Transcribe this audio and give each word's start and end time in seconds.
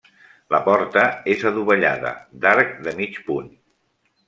La 0.53 0.61
porta 0.67 1.03
és 1.35 1.43
adovellada, 1.51 2.15
d'arc 2.47 2.75
de 2.89 2.97
mig 3.03 3.23
punt. 3.31 3.55